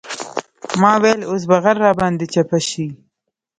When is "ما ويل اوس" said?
0.81-1.43